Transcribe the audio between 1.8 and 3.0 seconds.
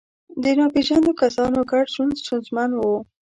ژوند ستونزمن و.